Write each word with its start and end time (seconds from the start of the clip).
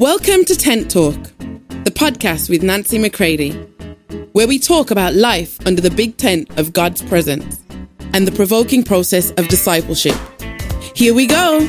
Welcome 0.00 0.44
to 0.44 0.54
Tent 0.54 0.92
Talk, 0.92 1.20
the 1.82 1.90
podcast 1.92 2.48
with 2.48 2.62
Nancy 2.62 2.98
McCready, 2.98 3.50
where 4.30 4.46
we 4.46 4.60
talk 4.60 4.92
about 4.92 5.14
life 5.14 5.58
under 5.66 5.82
the 5.82 5.90
big 5.90 6.16
tent 6.16 6.56
of 6.56 6.72
God's 6.72 7.02
presence 7.02 7.60
and 8.12 8.24
the 8.24 8.30
provoking 8.30 8.84
process 8.84 9.32
of 9.32 9.48
discipleship. 9.48 10.14
Here 10.94 11.12
we 11.12 11.26
go. 11.26 11.66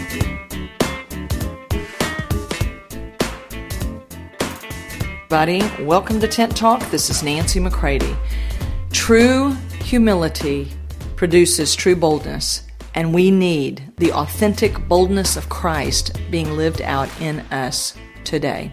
Buddy, 5.27 5.63
welcome 5.81 6.19
to 6.19 6.27
Tent 6.27 6.55
Talk. 6.55 6.87
This 6.91 7.09
is 7.09 7.23
Nancy 7.23 7.59
McCready. 7.59 8.15
True 8.91 9.53
humility 9.81 10.71
produces 11.15 11.75
true 11.75 11.95
boldness, 11.95 12.61
and 12.93 13.11
we 13.11 13.31
need 13.31 13.91
the 13.97 14.13
authentic 14.13 14.87
boldness 14.87 15.35
of 15.35 15.49
Christ 15.49 16.15
being 16.29 16.55
lived 16.55 16.83
out 16.83 17.09
in 17.19 17.39
us 17.51 17.95
today. 18.29 18.71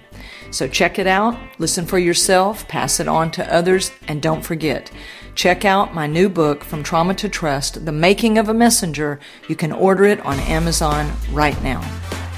So 0.51 0.69
check 0.69 0.99
it 0.99 1.07
out, 1.07 1.37
listen 1.59 1.87
for 1.87 1.99
yourself, 1.99 2.69
pass 2.69 3.01
it 3.01 3.09
on 3.09 3.31
to 3.33 3.53
others, 3.53 3.91
and 4.07 4.21
don't 4.21 4.45
forget, 4.45 4.91
check 5.35 5.65
out 5.65 5.95
my 5.95 6.07
new 6.07 6.29
book, 6.29 6.63
From 6.63 6.83
Trauma 6.83 7.15
to 7.15 7.29
Trust 7.29 7.85
The 7.85 7.93
Making 7.93 8.37
of 8.39 8.51
a 8.51 8.55
Messenger. 8.55 9.19
You 9.49 9.57
can 9.57 9.73
order 9.73 10.05
it 10.05 10.21
on 10.27 10.39
Amazon 10.41 11.11
right 11.33 11.61
now. 11.63 11.81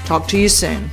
Talk 0.05 0.27
to 0.29 0.39
you 0.39 0.49
soon. 0.49 0.89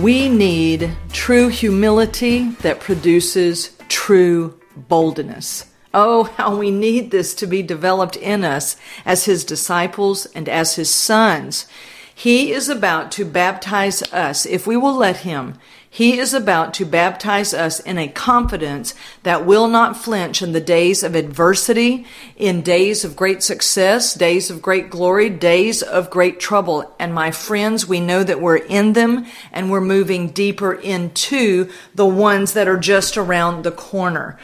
We 0.00 0.28
need 0.28 0.90
true 1.12 1.48
humility 1.48 2.50
that 2.62 2.80
produces 2.80 3.76
true 3.88 4.58
boldness. 4.76 5.66
Oh, 5.94 6.24
how 6.24 6.56
we 6.56 6.72
need 6.72 7.12
this 7.12 7.32
to 7.36 7.46
be 7.46 7.62
developed 7.62 8.16
in 8.16 8.44
us 8.44 8.76
as 9.06 9.26
His 9.26 9.44
disciples 9.44 10.26
and 10.26 10.48
as 10.48 10.74
His 10.74 10.90
sons. 10.90 11.66
He 12.14 12.52
is 12.52 12.68
about 12.68 13.10
to 13.12 13.24
baptize 13.24 14.02
us, 14.12 14.46
if 14.46 14.66
we 14.66 14.76
will 14.76 14.94
let 14.94 15.18
Him, 15.18 15.58
he 15.94 16.18
is 16.18 16.34
about 16.34 16.74
to 16.74 16.84
baptize 16.84 17.54
us 17.54 17.78
in 17.78 17.98
a 17.98 18.08
confidence 18.08 18.94
that 19.22 19.46
will 19.46 19.68
not 19.68 19.96
flinch 19.96 20.42
in 20.42 20.50
the 20.50 20.60
days 20.60 21.04
of 21.04 21.14
adversity, 21.14 22.04
in 22.34 22.62
days 22.62 23.04
of 23.04 23.14
great 23.14 23.44
success, 23.44 24.12
days 24.12 24.50
of 24.50 24.60
great 24.60 24.90
glory, 24.90 25.30
days 25.30 25.82
of 25.82 26.10
great 26.10 26.40
trouble. 26.40 26.92
And 26.98 27.14
my 27.14 27.30
friends, 27.30 27.86
we 27.86 28.00
know 28.00 28.24
that 28.24 28.40
we're 28.40 28.56
in 28.56 28.94
them 28.94 29.24
and 29.52 29.70
we're 29.70 29.80
moving 29.80 30.30
deeper 30.30 30.72
into 30.72 31.70
the 31.94 32.06
ones 32.06 32.54
that 32.54 32.66
are 32.66 32.76
just 32.76 33.16
around 33.16 33.62
the 33.62 33.70
corner. 33.70 34.36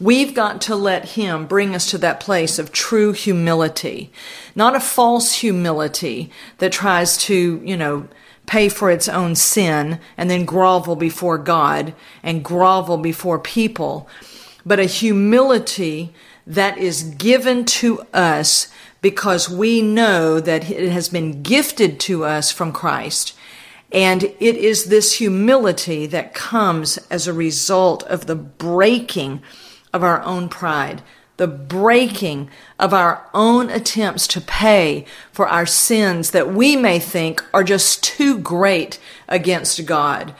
We've 0.00 0.34
got 0.34 0.60
to 0.62 0.74
let 0.74 1.10
Him 1.10 1.46
bring 1.46 1.74
us 1.74 1.90
to 1.90 1.98
that 1.98 2.20
place 2.20 2.58
of 2.58 2.72
true 2.72 3.12
humility, 3.12 4.10
not 4.54 4.74
a 4.74 4.80
false 4.80 5.34
humility 5.34 6.30
that 6.58 6.72
tries 6.72 7.16
to, 7.18 7.62
you 7.64 7.76
know, 7.76 8.08
pay 8.46 8.68
for 8.68 8.90
its 8.90 9.08
own 9.08 9.34
sin 9.34 10.00
and 10.16 10.28
then 10.28 10.44
grovel 10.44 10.96
before 10.96 11.38
God 11.38 11.94
and 12.22 12.44
grovel 12.44 12.98
before 12.98 13.38
people, 13.38 14.08
but 14.66 14.80
a 14.80 14.84
humility 14.84 16.12
that 16.46 16.76
is 16.76 17.02
given 17.02 17.64
to 17.64 18.00
us 18.12 18.68
because 19.00 19.48
we 19.48 19.80
know 19.80 20.40
that 20.40 20.70
it 20.70 20.90
has 20.90 21.08
been 21.08 21.42
gifted 21.42 22.00
to 22.00 22.24
us 22.24 22.50
from 22.50 22.72
Christ. 22.72 23.34
And 23.92 24.24
it 24.24 24.56
is 24.56 24.86
this 24.86 25.18
humility 25.18 26.06
that 26.06 26.34
comes 26.34 26.98
as 27.10 27.26
a 27.26 27.32
result 27.32 28.02
of 28.04 28.26
the 28.26 28.34
breaking 28.34 29.40
of 29.94 30.02
our 30.02 30.20
own 30.24 30.50
pride, 30.50 31.00
the 31.36 31.46
breaking 31.46 32.50
of 32.78 32.92
our 32.92 33.26
own 33.32 33.70
attempts 33.70 34.26
to 34.26 34.40
pay 34.40 35.06
for 35.32 35.48
our 35.48 35.64
sins 35.64 36.32
that 36.32 36.52
we 36.52 36.76
may 36.76 36.98
think 36.98 37.42
are 37.54 37.64
just 37.64 38.04
too 38.04 38.38
great 38.38 38.98
against 39.28 39.86
God. 39.86 40.34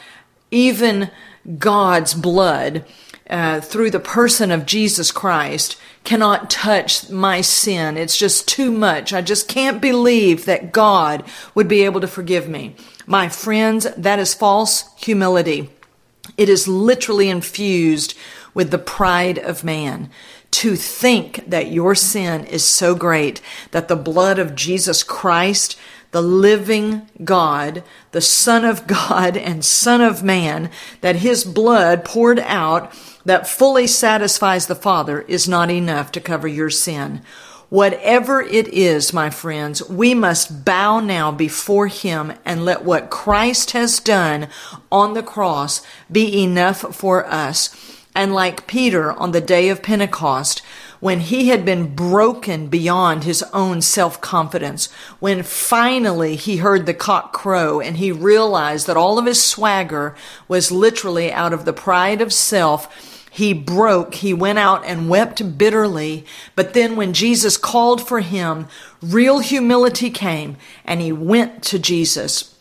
Even 0.50 1.10
God's 1.58 2.14
blood, 2.14 2.84
uh, 3.30 3.60
through 3.60 3.90
the 3.90 4.00
person 4.00 4.50
of 4.50 4.66
Jesus 4.66 5.10
Christ, 5.10 5.78
cannot 6.04 6.50
touch 6.50 7.08
my 7.08 7.40
sin. 7.40 7.96
It's 7.96 8.16
just 8.16 8.46
too 8.46 8.70
much. 8.70 9.12
I 9.12 9.22
just 9.22 9.48
can't 9.48 9.80
believe 9.80 10.44
that 10.44 10.72
God 10.72 11.24
would 11.54 11.66
be 11.66 11.82
able 11.84 12.00
to 12.02 12.06
forgive 12.06 12.48
me. 12.48 12.76
My 13.06 13.28
friends, 13.28 13.86
that 13.96 14.18
is 14.18 14.34
false 14.34 14.94
humility. 14.96 15.70
It 16.36 16.48
is 16.48 16.68
literally 16.68 17.28
infused 17.28 18.14
with 18.54 18.70
the 18.70 18.78
pride 18.78 19.38
of 19.38 19.64
man 19.64 20.08
to 20.54 20.76
think 20.76 21.44
that 21.50 21.72
your 21.72 21.96
sin 21.96 22.44
is 22.44 22.64
so 22.64 22.94
great 22.94 23.40
that 23.72 23.88
the 23.88 23.96
blood 23.96 24.38
of 24.38 24.54
Jesus 24.54 25.02
Christ, 25.02 25.76
the 26.12 26.22
living 26.22 27.10
God, 27.24 27.82
the 28.12 28.20
Son 28.20 28.64
of 28.64 28.86
God 28.86 29.36
and 29.36 29.64
Son 29.64 30.00
of 30.00 30.22
Man, 30.22 30.70
that 31.00 31.16
his 31.16 31.44
blood 31.44 32.04
poured 32.04 32.38
out 32.38 32.92
that 33.24 33.48
fully 33.48 33.88
satisfies 33.88 34.68
the 34.68 34.76
Father 34.76 35.22
is 35.22 35.48
not 35.48 35.72
enough 35.72 36.12
to 36.12 36.20
cover 36.20 36.46
your 36.46 36.70
sin. 36.70 37.22
Whatever 37.68 38.40
it 38.40 38.68
is, 38.68 39.12
my 39.12 39.30
friends, 39.30 39.82
we 39.88 40.14
must 40.14 40.64
bow 40.64 41.00
now 41.00 41.32
before 41.32 41.88
Him 41.88 42.32
and 42.44 42.64
let 42.64 42.84
what 42.84 43.10
Christ 43.10 43.72
has 43.72 43.98
done 43.98 44.46
on 44.92 45.14
the 45.14 45.22
cross 45.24 45.84
be 46.12 46.44
enough 46.44 46.94
for 46.94 47.26
us 47.26 48.03
and 48.14 48.32
like 48.32 48.66
Peter 48.66 49.12
on 49.12 49.32
the 49.32 49.40
day 49.40 49.68
of 49.68 49.82
Pentecost, 49.82 50.62
when 51.00 51.20
he 51.20 51.48
had 51.48 51.64
been 51.64 51.94
broken 51.94 52.68
beyond 52.68 53.24
his 53.24 53.42
own 53.52 53.82
self 53.82 54.20
confidence, 54.20 54.90
when 55.20 55.42
finally 55.42 56.36
he 56.36 56.58
heard 56.58 56.86
the 56.86 56.94
cock 56.94 57.32
crow 57.32 57.80
and 57.80 57.96
he 57.96 58.10
realized 58.10 58.86
that 58.86 58.96
all 58.96 59.18
of 59.18 59.26
his 59.26 59.42
swagger 59.42 60.14
was 60.48 60.72
literally 60.72 61.32
out 61.32 61.52
of 61.52 61.64
the 61.64 61.72
pride 61.72 62.22
of 62.22 62.32
self, 62.32 63.28
he 63.30 63.52
broke, 63.52 64.14
he 64.14 64.32
went 64.32 64.60
out 64.60 64.84
and 64.84 65.10
wept 65.10 65.58
bitterly. 65.58 66.24
But 66.54 66.72
then 66.72 66.94
when 66.94 67.12
Jesus 67.12 67.56
called 67.56 68.06
for 68.06 68.20
him, 68.20 68.68
real 69.02 69.40
humility 69.40 70.08
came 70.08 70.56
and 70.84 71.00
he 71.00 71.12
went 71.12 71.64
to 71.64 71.78
Jesus 71.80 72.56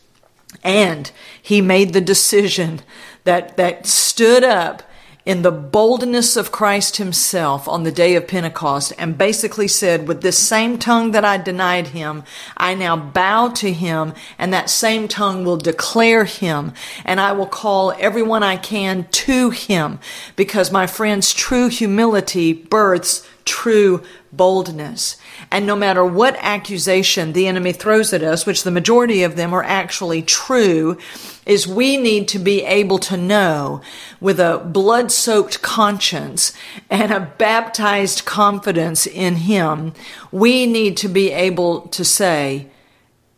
and 0.64 1.12
he 1.40 1.60
made 1.60 1.92
the 1.92 2.00
decision 2.00 2.80
that, 3.22 3.56
that 3.56 3.86
stood 3.86 4.42
up 4.42 4.82
in 5.26 5.40
the 5.40 5.50
boldness 5.50 6.36
of 6.36 6.52
Christ 6.52 6.98
himself 6.98 7.66
on 7.66 7.82
the 7.82 7.92
day 7.92 8.14
of 8.14 8.28
Pentecost 8.28 8.92
and 8.98 9.16
basically 9.16 9.68
said, 9.68 10.06
with 10.06 10.20
this 10.20 10.38
same 10.38 10.78
tongue 10.78 11.12
that 11.12 11.24
I 11.24 11.38
denied 11.38 11.88
him, 11.88 12.24
I 12.56 12.74
now 12.74 12.96
bow 12.96 13.48
to 13.50 13.72
him 13.72 14.12
and 14.38 14.52
that 14.52 14.68
same 14.68 15.08
tongue 15.08 15.44
will 15.44 15.56
declare 15.56 16.24
him 16.24 16.74
and 17.06 17.20
I 17.20 17.32
will 17.32 17.46
call 17.46 17.94
everyone 17.98 18.42
I 18.42 18.56
can 18.56 19.06
to 19.10 19.50
him 19.50 19.98
because 20.36 20.70
my 20.70 20.86
friends, 20.86 21.32
true 21.32 21.68
humility 21.68 22.52
births 22.52 23.26
true 23.44 24.02
boldness. 24.36 25.16
And 25.50 25.66
no 25.66 25.76
matter 25.76 26.04
what 26.04 26.36
accusation 26.38 27.32
the 27.32 27.46
enemy 27.46 27.72
throws 27.72 28.12
at 28.12 28.22
us, 28.22 28.46
which 28.46 28.62
the 28.62 28.70
majority 28.70 29.22
of 29.22 29.36
them 29.36 29.52
are 29.52 29.62
actually 29.62 30.22
true, 30.22 30.98
is 31.46 31.66
we 31.66 31.96
need 31.96 32.28
to 32.28 32.38
be 32.38 32.62
able 32.62 32.98
to 32.98 33.16
know 33.16 33.80
with 34.20 34.40
a 34.40 34.62
blood 34.64 35.12
soaked 35.12 35.62
conscience 35.62 36.52
and 36.90 37.12
a 37.12 37.32
baptized 37.38 38.24
confidence 38.24 39.06
in 39.06 39.36
Him, 39.36 39.92
we 40.32 40.66
need 40.66 40.96
to 40.98 41.08
be 41.08 41.30
able 41.30 41.82
to 41.88 42.04
say, 42.04 42.68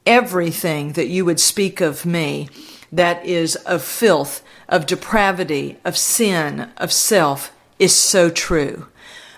everything 0.06 0.92
that 0.92 1.08
you 1.08 1.24
would 1.24 1.40
speak 1.40 1.80
of 1.80 2.06
me 2.06 2.48
that 2.92 3.24
is 3.26 3.56
of 3.56 3.82
filth, 3.82 4.42
of 4.68 4.86
depravity, 4.86 5.76
of 5.84 5.96
sin, 5.96 6.70
of 6.76 6.92
self 6.92 7.52
is 7.78 7.94
so 7.94 8.30
true. 8.30 8.86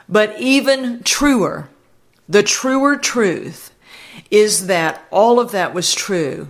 But 0.09 0.39
even 0.39 1.03
truer, 1.03 1.69
the 2.29 2.43
truer 2.43 2.97
truth 2.97 3.75
is 4.31 4.67
that 4.67 5.03
all 5.11 5.39
of 5.39 5.53
that 5.53 5.75
was 5.75 5.95
true 5.95 6.49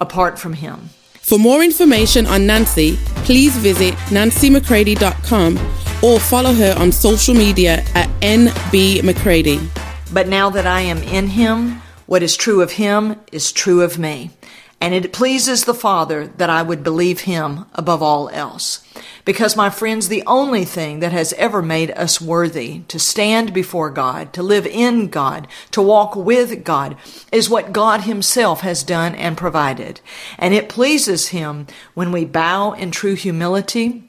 apart 0.00 0.38
from 0.38 0.54
him. 0.54 0.90
For 1.20 1.38
more 1.38 1.62
information 1.62 2.26
on 2.26 2.46
Nancy, 2.46 2.96
please 3.24 3.56
visit 3.56 3.94
nancymccready.com 4.10 5.58
or 6.02 6.18
follow 6.18 6.52
her 6.52 6.74
on 6.78 6.90
social 6.90 7.34
media 7.34 7.84
at 7.94 8.08
nbmccready. 8.20 9.68
But 10.12 10.28
now 10.28 10.50
that 10.50 10.66
I 10.66 10.80
am 10.80 10.98
in 10.98 11.28
him, 11.28 11.80
what 12.06 12.22
is 12.22 12.36
true 12.36 12.60
of 12.60 12.72
him 12.72 13.16
is 13.30 13.52
true 13.52 13.82
of 13.82 13.98
me. 13.98 14.30
And 14.82 14.94
it 14.94 15.12
pleases 15.12 15.64
the 15.64 15.74
Father 15.74 16.26
that 16.26 16.50
I 16.50 16.62
would 16.62 16.82
believe 16.82 17.20
him 17.20 17.66
above 17.72 18.02
all 18.02 18.28
else. 18.30 18.84
Because, 19.24 19.56
my 19.56 19.70
friends, 19.70 20.08
the 20.08 20.24
only 20.26 20.64
thing 20.64 20.98
that 20.98 21.12
has 21.12 21.32
ever 21.34 21.62
made 21.62 21.92
us 21.92 22.20
worthy 22.20 22.80
to 22.88 22.98
stand 22.98 23.54
before 23.54 23.90
God, 23.90 24.32
to 24.32 24.42
live 24.42 24.66
in 24.66 25.06
God, 25.06 25.46
to 25.70 25.80
walk 25.80 26.16
with 26.16 26.64
God, 26.64 26.96
is 27.30 27.48
what 27.48 27.72
God 27.72 28.00
Himself 28.00 28.62
has 28.62 28.82
done 28.82 29.14
and 29.14 29.36
provided. 29.36 30.00
And 30.36 30.52
it 30.52 30.68
pleases 30.68 31.28
Him 31.28 31.68
when 31.94 32.10
we 32.10 32.24
bow 32.24 32.72
in 32.72 32.90
true 32.90 33.14
humility 33.14 34.08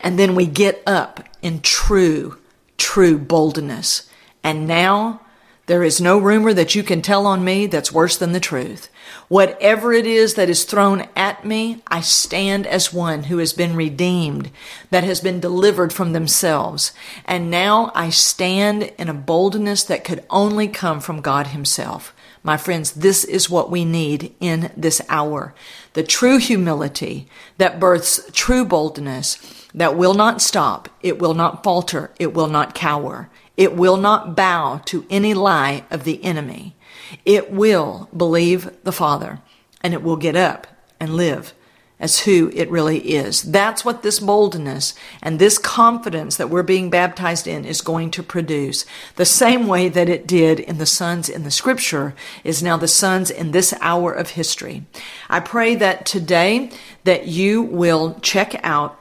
And 0.00 0.18
then 0.18 0.34
we 0.34 0.46
get 0.46 0.82
up 0.86 1.24
in 1.42 1.60
true, 1.60 2.38
true 2.78 3.18
boldness. 3.18 4.08
And 4.44 4.66
now 4.68 5.21
there 5.66 5.84
is 5.84 6.00
no 6.00 6.18
rumor 6.18 6.52
that 6.52 6.74
you 6.74 6.82
can 6.82 7.02
tell 7.02 7.26
on 7.26 7.44
me 7.44 7.66
that's 7.66 7.92
worse 7.92 8.16
than 8.16 8.32
the 8.32 8.40
truth. 8.40 8.90
Whatever 9.28 9.92
it 9.92 10.06
is 10.06 10.34
that 10.34 10.50
is 10.50 10.64
thrown 10.64 11.06
at 11.14 11.44
me, 11.44 11.82
I 11.86 12.00
stand 12.00 12.66
as 12.66 12.92
one 12.92 13.24
who 13.24 13.38
has 13.38 13.52
been 13.52 13.76
redeemed, 13.76 14.50
that 14.90 15.04
has 15.04 15.20
been 15.20 15.38
delivered 15.38 15.92
from 15.92 16.12
themselves. 16.12 16.92
And 17.24 17.50
now 17.50 17.92
I 17.94 18.10
stand 18.10 18.92
in 18.98 19.08
a 19.08 19.14
boldness 19.14 19.84
that 19.84 20.04
could 20.04 20.24
only 20.30 20.66
come 20.66 21.00
from 21.00 21.20
God 21.20 21.48
Himself. 21.48 22.12
My 22.42 22.56
friends, 22.56 22.90
this 22.92 23.22
is 23.22 23.48
what 23.48 23.70
we 23.70 23.84
need 23.84 24.34
in 24.40 24.72
this 24.76 25.00
hour. 25.08 25.54
The 25.92 26.02
true 26.02 26.38
humility 26.38 27.28
that 27.58 27.78
births 27.78 28.20
true 28.32 28.64
boldness 28.64 29.68
that 29.72 29.96
will 29.96 30.14
not 30.14 30.42
stop, 30.42 30.88
it 31.02 31.20
will 31.20 31.34
not 31.34 31.62
falter, 31.62 32.10
it 32.18 32.34
will 32.34 32.48
not 32.48 32.74
cower. 32.74 33.30
It 33.56 33.74
will 33.74 33.96
not 33.96 34.34
bow 34.36 34.80
to 34.86 35.06
any 35.10 35.34
lie 35.34 35.84
of 35.90 36.04
the 36.04 36.22
enemy. 36.24 36.74
It 37.24 37.52
will 37.52 38.08
believe 38.16 38.70
the 38.84 38.92
Father 38.92 39.40
and 39.82 39.92
it 39.92 40.02
will 40.02 40.16
get 40.16 40.36
up 40.36 40.66
and 40.98 41.16
live 41.16 41.54
as 42.02 42.20
who 42.20 42.50
it 42.52 42.68
really 42.68 42.98
is. 42.98 43.42
That's 43.42 43.84
what 43.84 44.02
this 44.02 44.18
boldness 44.18 44.94
and 45.22 45.38
this 45.38 45.56
confidence 45.56 46.36
that 46.36 46.50
we're 46.50 46.64
being 46.64 46.90
baptized 46.90 47.46
in 47.46 47.64
is 47.64 47.80
going 47.80 48.10
to 48.10 48.24
produce. 48.24 48.84
The 49.14 49.24
same 49.24 49.68
way 49.68 49.88
that 49.88 50.08
it 50.08 50.26
did 50.26 50.58
in 50.58 50.78
the 50.78 50.84
sons 50.86 51.28
in 51.28 51.44
the 51.44 51.50
scripture 51.50 52.12
is 52.42 52.60
now 52.60 52.76
the 52.76 52.88
sons 52.88 53.30
in 53.30 53.52
this 53.52 53.72
hour 53.80 54.12
of 54.12 54.30
history. 54.30 54.84
I 55.30 55.38
pray 55.38 55.76
that 55.76 56.04
today 56.04 56.70
that 57.04 57.28
you 57.28 57.62
will 57.62 58.18
check 58.20 58.60
out 58.64 58.98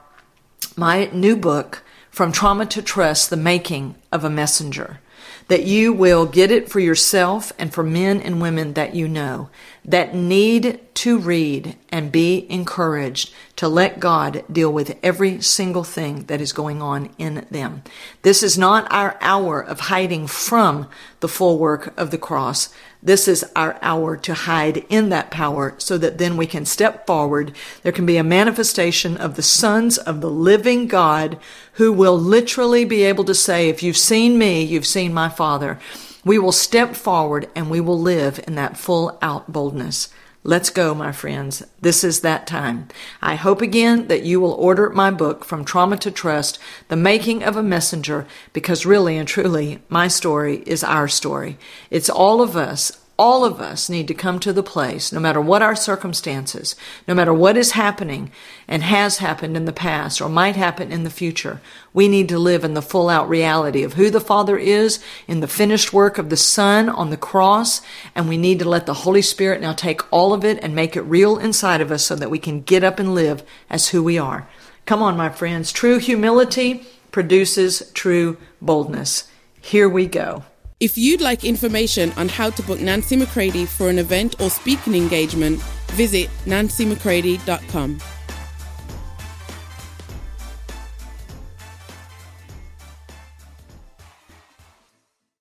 my 0.78 1.06
new 1.12 1.36
book, 1.36 1.84
from 2.12 2.32
trauma 2.32 2.66
to 2.68 2.82
trust, 2.82 3.30
the 3.30 3.38
making 3.38 3.96
of 4.12 4.24
a 4.24 4.30
messenger. 4.30 5.00
That 5.48 5.64
you 5.64 5.92
will 5.92 6.26
get 6.26 6.52
it 6.52 6.70
for 6.70 6.80
yourself 6.80 7.52
and 7.58 7.74
for 7.74 7.84
men 7.84 8.22
and 8.22 8.42
women 8.42 8.74
that 8.74 8.94
you 8.96 9.08
know 9.08 9.50
that 9.84 10.14
need 10.14 10.80
to 11.02 11.18
read 11.18 11.76
and 11.90 12.12
be 12.12 12.46
encouraged 12.48 13.34
to 13.56 13.68
let 13.68 14.00
God 14.00 14.44
deal 14.52 14.72
with 14.72 15.00
every 15.02 15.42
single 15.42 15.84
thing 15.84 16.26
that 16.26 16.40
is 16.40 16.54
going 16.54 16.80
on 16.80 17.10
in 17.18 17.48
them. 17.50 17.82
This 18.22 18.44
is 18.44 18.56
not 18.56 18.86
our 18.92 19.18
hour 19.20 19.60
of 19.60 19.80
hiding 19.80 20.28
from 20.28 20.88
the 21.20 21.28
full 21.28 21.58
work 21.58 21.92
of 21.98 22.12
the 22.12 22.20
cross. 22.20 22.72
This 23.02 23.28
is 23.28 23.44
our 23.56 23.80
hour 23.82 24.16
to 24.18 24.36
hide 24.36 24.86
in 24.90 25.10
that 25.10 25.32
power 25.32 25.74
so 25.80 25.98
that 25.98 26.20
then 26.20 26.38
we 26.38 26.46
can 26.46 26.68
step 26.68 27.08
forward. 27.08 27.56
There 27.82 27.92
can 27.92 28.06
be 28.06 28.18
a 28.18 28.24
manifestation 28.24 29.18
of 29.18 29.36
the 29.36 29.42
sons 29.42 29.98
of 29.98 30.22
the 30.22 30.30
living 30.30 30.86
God 30.86 31.40
who 31.74 31.92
will 31.92 32.16
literally 32.16 32.86
be 32.86 33.02
able 33.06 33.24
to 33.24 33.34
say, 33.34 33.70
if 33.70 33.82
you've 33.82 33.98
seen 33.98 34.38
me, 34.38 34.62
you've 34.62 34.86
seen 34.86 35.16
my 35.16 35.30
father. 35.30 35.80
We 36.24 36.38
will 36.38 36.52
step 36.52 36.96
forward 36.96 37.50
and 37.56 37.72
we 37.72 37.82
will 37.82 38.00
live 38.00 38.40
in 38.46 38.54
that 38.54 38.78
full 38.78 39.18
out 39.24 39.52
boldness. 39.52 40.10
Let's 40.44 40.72
go, 40.72 40.96
my 40.96 41.12
friends. 41.12 41.64
This 41.82 42.04
is 42.04 42.22
that 42.22 42.48
time. 42.48 42.88
I 43.22 43.36
hope 43.36 43.62
again 43.62 44.08
that 44.08 44.24
you 44.24 44.40
will 44.40 44.54
order 44.54 44.90
my 44.90 45.12
book, 45.12 45.46
From 45.46 45.64
Trauma 45.64 45.98
to 45.98 46.10
Trust, 46.10 46.58
The 46.88 46.96
Making 46.96 47.44
of 47.44 47.58
a 47.58 47.62
Messenger, 47.62 48.26
because 48.52 48.84
really 48.84 49.18
and 49.18 49.28
truly, 49.28 49.84
my 49.88 50.08
story 50.08 50.64
is 50.66 50.84
our 50.84 51.08
story. 51.08 51.60
It's 51.92 52.10
all 52.10 52.42
of 52.42 52.58
us 52.58 52.92
all 53.22 53.46
of 53.46 53.62
us 53.62 53.88
need 53.88 54.08
to 54.08 54.16
come 54.16 54.40
to 54.40 54.52
the 54.52 54.64
place, 54.64 55.12
no 55.12 55.20
matter 55.20 55.40
what 55.40 55.62
our 55.62 55.76
circumstances, 55.76 56.76
no 57.08 57.14
matter 57.14 57.32
what 57.32 57.56
is 57.56 57.74
happening 57.74 58.32
and 58.68 58.82
has 58.82 59.20
happened 59.20 59.56
in 59.56 59.66
the 59.66 59.72
past 59.72 60.20
or 60.20 60.28
might 60.28 60.56
happen 60.56 60.92
in 60.92 61.04
the 61.04 61.10
future, 61.12 61.62
we 61.94 62.08
need 62.08 62.28
to 62.28 62.40
live 62.40 62.64
in 62.64 62.74
the 62.74 62.82
full 62.82 63.10
out 63.10 63.30
reality 63.30 63.84
of 63.84 63.94
who 63.94 64.10
the 64.10 64.20
Father 64.20 64.58
is 64.58 65.00
in 65.28 65.40
the 65.40 65.48
finished 65.48 65.94
work 65.94 66.18
of 66.18 66.32
the 66.32 66.36
Son 66.36 66.90
on 66.90 67.12
the 67.12 67.16
cross. 67.16 67.82
And 68.16 68.28
we 68.28 68.38
need 68.38 68.58
to 68.58 68.68
let 68.68 68.88
the 68.88 68.96
Holy 69.06 69.22
Spirit 69.22 69.62
now 69.62 69.74
take 69.74 70.12
all 70.12 70.34
of 70.34 70.44
it 70.44 70.58
and 70.64 70.74
make 70.74 70.96
it 70.96 71.02
real 71.02 71.38
inside 71.38 71.80
of 71.80 71.92
us 71.92 72.04
so 72.04 72.16
that 72.16 72.32
we 72.32 72.40
can 72.40 72.62
get 72.62 72.84
up 72.84 72.98
and 72.98 73.14
live 73.14 73.44
as 73.70 73.90
who 73.90 74.02
we 74.02 74.18
are. 74.18 74.50
Come 74.88 75.04
on, 75.04 75.16
my 75.16 75.30
friends. 75.30 75.72
True 75.72 76.00
humility 76.00 76.88
produces 77.12 77.92
true 77.94 78.38
boldness. 78.60 79.30
Here 79.62 79.88
we 79.88 80.08
go. 80.08 80.44
If 80.82 80.98
you'd 80.98 81.22
like 81.22 81.44
information 81.44 82.12
on 82.14 82.28
how 82.28 82.50
to 82.50 82.64
book 82.64 82.82
Nancy 82.82 83.16
McCready 83.16 83.68
for 83.68 83.90
an 83.90 84.00
event 84.00 84.42
or 84.42 84.50
speaking 84.50 84.96
engagement, 84.96 85.62
visit 85.92 86.28
nancymccready.com. 86.46 88.00